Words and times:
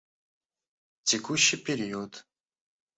Текущий 1.03 1.57
период 1.61 2.23